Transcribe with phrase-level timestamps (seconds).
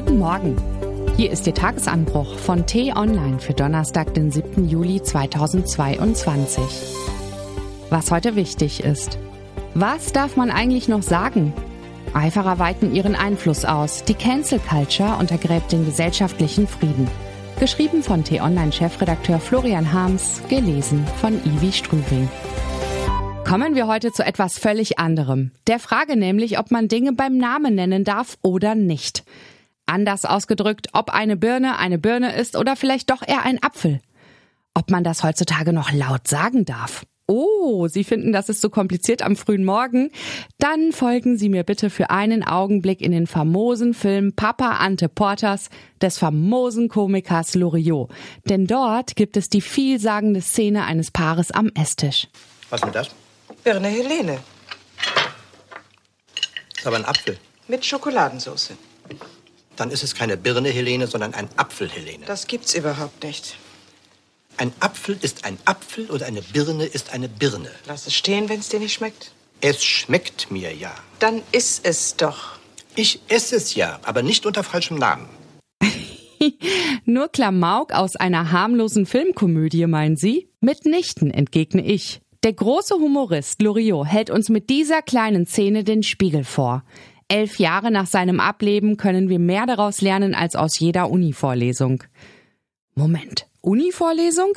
[0.00, 0.56] Guten Morgen.
[1.16, 4.68] Hier ist Ihr Tagesanbruch von T-Online für Donnerstag, den 7.
[4.68, 6.62] Juli 2022.
[7.90, 9.18] Was heute wichtig ist.
[9.74, 11.52] Was darf man eigentlich noch sagen?
[12.14, 14.04] Eiferer weiten ihren Einfluss aus.
[14.04, 17.10] Die Cancel Culture untergräbt den gesellschaftlichen Frieden.
[17.58, 22.28] Geschrieben von T-Online-Chefredakteur Florian Harms, gelesen von Ivi Strüving.
[23.44, 25.50] Kommen wir heute zu etwas völlig anderem.
[25.66, 29.24] Der Frage nämlich, ob man Dinge beim Namen nennen darf oder nicht.
[29.88, 34.00] Anders ausgedrückt, ob eine Birne eine Birne ist oder vielleicht doch eher ein Apfel.
[34.74, 37.04] Ob man das heutzutage noch laut sagen darf.
[37.30, 40.10] Oh, Sie finden, das ist so kompliziert am frühen Morgen?
[40.58, 45.68] Dann folgen Sie mir bitte für einen Augenblick in den famosen Film Papa Ante Porters
[46.00, 48.10] des famosen Komikers Loriot.
[48.48, 52.28] Denn dort gibt es die vielsagende Szene eines Paares am Esstisch.
[52.70, 53.08] Was mit das?
[53.62, 54.38] Birne Helene
[56.78, 57.36] Ist aber ein Apfel.
[57.66, 58.72] mit Schokoladensauce.
[59.78, 62.26] Dann ist es keine Birne Helene, sondern ein Apfel Helene.
[62.26, 63.56] Das gibt's überhaupt nicht.
[64.56, 67.70] Ein Apfel ist ein Apfel und eine Birne ist eine Birne.
[67.86, 69.30] Lass es stehen, wenn's dir nicht schmeckt.
[69.60, 70.92] Es schmeckt mir ja.
[71.20, 72.58] Dann iss es doch.
[72.96, 75.28] Ich esse es ja, aber nicht unter falschem Namen.
[77.04, 80.48] Nur Klamauk aus einer harmlosen Filmkomödie, meinen Sie?
[80.60, 82.20] Mitnichten, entgegne ich.
[82.42, 86.82] Der große Humorist Loriot hält uns mit dieser kleinen Szene den Spiegel vor.
[87.30, 92.02] Elf Jahre nach seinem Ableben können wir mehr daraus lernen als aus jeder Uni-Vorlesung.
[92.94, 94.52] Moment, Uni-Vorlesung?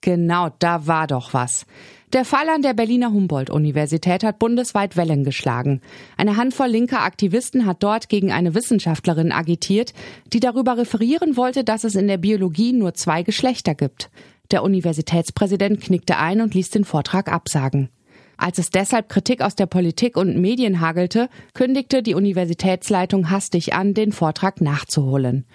[0.00, 1.66] Genau, da war doch was.
[2.14, 5.82] Der Fall an der Berliner Humboldt-Universität hat bundesweit Wellen geschlagen.
[6.16, 9.92] Eine Handvoll linker Aktivisten hat dort gegen eine Wissenschaftlerin agitiert,
[10.32, 14.10] die darüber referieren wollte, dass es in der Biologie nur zwei Geschlechter gibt.
[14.52, 17.90] Der Universitätspräsident knickte ein und ließ den Vortrag absagen.
[18.36, 23.94] Als es deshalb Kritik aus der Politik und Medien hagelte, kündigte die Universitätsleitung hastig an,
[23.94, 25.46] den Vortrag nachzuholen.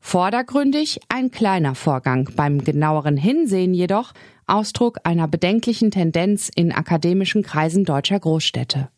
[0.00, 4.12] Vordergründig ein kleiner Vorgang, beim genaueren Hinsehen jedoch
[4.46, 8.88] Ausdruck einer bedenklichen Tendenz in akademischen Kreisen deutscher Großstädte.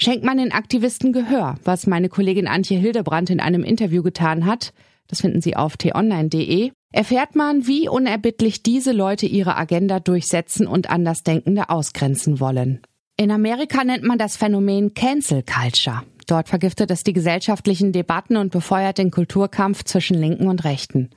[0.00, 4.72] Schenkt man den Aktivisten Gehör, was meine Kollegin Antje Hildebrandt in einem Interview getan hat,
[5.08, 10.90] das finden Sie auf t-online.de, erfährt man, wie unerbittlich diese Leute ihre Agenda durchsetzen und
[10.90, 12.80] Andersdenkende ausgrenzen wollen.
[13.16, 16.02] In Amerika nennt man das Phänomen Cancel Culture.
[16.26, 21.10] Dort vergiftet es die gesellschaftlichen Debatten und befeuert den Kulturkampf zwischen Linken und Rechten.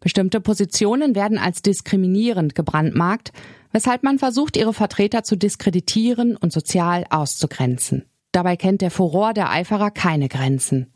[0.00, 3.32] Bestimmte Positionen werden als diskriminierend gebrandmarkt,
[3.72, 8.04] weshalb man versucht, ihre Vertreter zu diskreditieren und sozial auszugrenzen.
[8.32, 10.92] Dabei kennt der Furor der Eiferer keine Grenzen.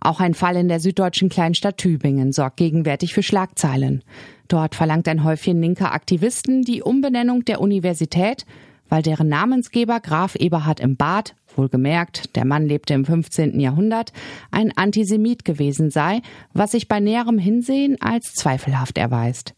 [0.00, 4.02] Auch ein Fall in der süddeutschen Kleinstadt Tübingen sorgt gegenwärtig für Schlagzeilen.
[4.48, 8.46] Dort verlangt ein Häufchen linker Aktivisten die Umbenennung der Universität,
[8.88, 13.58] weil deren Namensgeber Graf Eberhard im Bad, wohlgemerkt, der Mann lebte im 15.
[13.58, 14.12] Jahrhundert,
[14.50, 16.20] ein Antisemit gewesen sei,
[16.52, 19.54] was sich bei näherem Hinsehen als zweifelhaft erweist.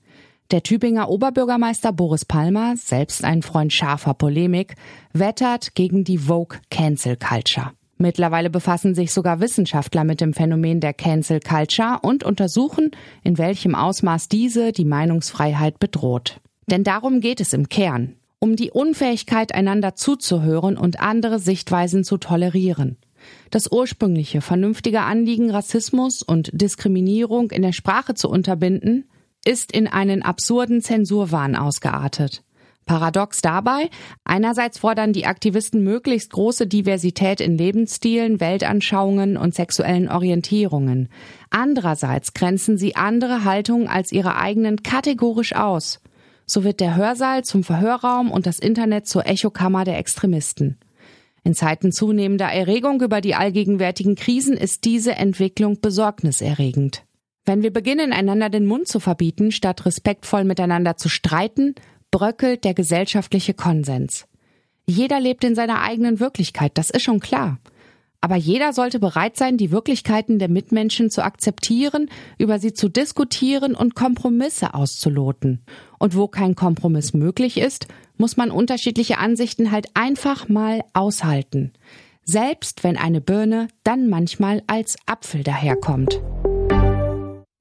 [0.50, 4.76] Der Tübinger Oberbürgermeister Boris Palmer, selbst ein Freund scharfer Polemik,
[5.12, 7.72] wettert gegen die Vogue Cancel Culture.
[7.98, 12.92] Mittlerweile befassen sich sogar Wissenschaftler mit dem Phänomen der Cancel Culture und untersuchen,
[13.24, 16.40] in welchem Ausmaß diese die Meinungsfreiheit bedroht.
[16.70, 22.18] Denn darum geht es im Kern, um die Unfähigkeit, einander zuzuhören und andere Sichtweisen zu
[22.18, 22.98] tolerieren.
[23.50, 29.08] Das ursprüngliche, vernünftige Anliegen, Rassismus und Diskriminierung in der Sprache zu unterbinden,
[29.44, 32.42] ist in einen absurden Zensurwahn ausgeartet.
[32.88, 33.90] Paradox dabei,
[34.24, 41.08] einerseits fordern die Aktivisten möglichst große Diversität in Lebensstilen, Weltanschauungen und sexuellen Orientierungen.
[41.50, 46.00] Andererseits grenzen sie andere Haltungen als ihre eigenen kategorisch aus.
[46.46, 50.78] So wird der Hörsaal zum Verhörraum und das Internet zur Echokammer der Extremisten.
[51.44, 57.04] In Zeiten zunehmender Erregung über die allgegenwärtigen Krisen ist diese Entwicklung besorgniserregend.
[57.44, 61.74] Wenn wir beginnen, einander den Mund zu verbieten, statt respektvoll miteinander zu streiten,
[62.10, 64.26] bröckelt der gesellschaftliche Konsens.
[64.86, 67.58] Jeder lebt in seiner eigenen Wirklichkeit, das ist schon klar.
[68.20, 73.74] Aber jeder sollte bereit sein, die Wirklichkeiten der Mitmenschen zu akzeptieren, über sie zu diskutieren
[73.74, 75.60] und Kompromisse auszuloten.
[75.98, 81.72] Und wo kein Kompromiss möglich ist, muss man unterschiedliche Ansichten halt einfach mal aushalten.
[82.24, 86.20] Selbst wenn eine Birne dann manchmal als Apfel daherkommt.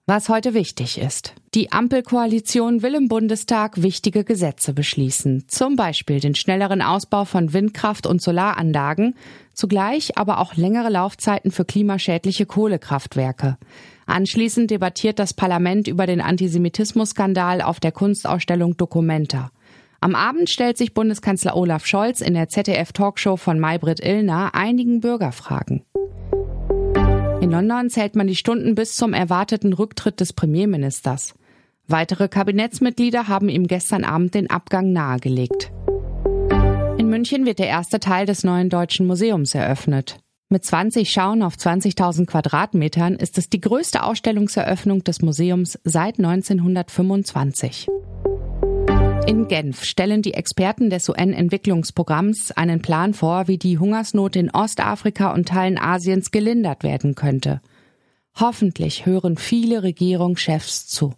[0.10, 1.34] Was heute wichtig ist.
[1.54, 8.08] Die Ampelkoalition will im Bundestag wichtige Gesetze beschließen, zum Beispiel den schnelleren Ausbau von Windkraft-
[8.08, 9.16] und Solaranlagen,
[9.54, 13.58] zugleich aber auch längere Laufzeiten für klimaschädliche Kohlekraftwerke.
[14.06, 19.52] Anschließend debattiert das Parlament über den Antisemitismusskandal auf der Kunstausstellung Documenta.
[20.00, 25.84] Am Abend stellt sich Bundeskanzler Olaf Scholz in der ZDF-Talkshow von Maybrit Illner einigen Bürgerfragen.
[27.40, 31.36] In London zählt man die Stunden bis zum erwarteten Rücktritt des Premierministers.
[31.88, 35.72] Weitere Kabinettsmitglieder haben ihm gestern Abend den Abgang nahegelegt.
[36.98, 40.20] In München wird der erste Teil des neuen Deutschen Museums eröffnet.
[40.50, 47.88] Mit 20 Schauen auf 20.000 Quadratmetern ist es die größte Ausstellungseröffnung des Museums seit 1925.
[49.28, 55.34] In Genf stellen die Experten des UN-Entwicklungsprogramms einen Plan vor, wie die Hungersnot in Ostafrika
[55.34, 57.60] und Teilen Asiens gelindert werden könnte.
[58.40, 61.14] Hoffentlich hören viele Regierungschefs zu.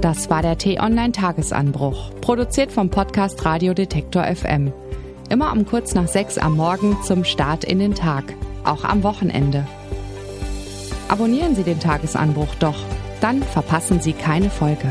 [0.00, 4.72] Das war der T-Online-Tagesanbruch, produziert vom Podcast Radio Detektor FM.
[5.28, 8.34] Immer um kurz nach sechs am Morgen zum Start in den Tag,
[8.64, 9.64] auch am Wochenende.
[11.06, 12.82] Abonnieren Sie den Tagesanbruch doch,
[13.20, 14.90] dann verpassen Sie keine Folge.